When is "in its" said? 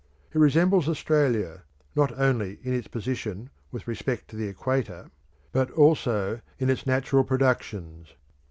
2.63-2.87, 6.57-6.87